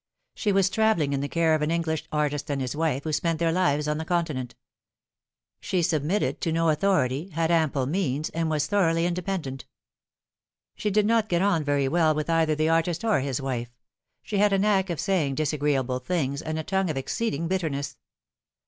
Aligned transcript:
She 0.33 0.51
was 0.51 0.71
travelling 0.71 1.13
in 1.13 1.21
the 1.21 1.29
care 1.29 1.53
of 1.53 1.61
an 1.61 1.69
English 1.69 2.07
artist 2.11 2.49
and 2.49 2.59
his 2.59 2.75
wife, 2.75 3.03
who 3.03 3.13
spent 3.13 3.37
their 3.37 3.51
lives 3.51 3.87
on 3.87 3.99
the 3.99 4.03
Continent. 4.03 4.55
She 5.59 5.83
submitted 5.83 6.41
to 6.41 6.51
no 6.51 6.69
authority, 6.69 7.27
had 7.29 7.51
ample 7.51 7.85
means, 7.85 8.29
and 8.31 8.49
was 8.49 8.65
thoroughly 8.65 9.05
independent. 9.05 9.65
She 10.75 10.89
did 10.89 11.05
not 11.05 11.29
get 11.29 11.43
on 11.43 11.63
very 11.63 11.87
well 11.87 12.15
with 12.15 12.31
either 12.31 12.55
the 12.55 12.67
artist 12.67 13.03
or 13.05 13.19
his 13.19 13.39
wife. 13.39 13.69
She 14.23 14.39
had 14.39 14.51
a 14.53 14.57
knack 14.57 14.89
of 14.89 14.99
saying 14.99 15.35
disagreeable 15.35 15.99
things, 15.99 16.41
and 16.41 16.57
a 16.57 16.63
tongue 16.63 16.89
of 16.89 16.97
exceeding 16.97 17.47
bitterness. 17.47 17.97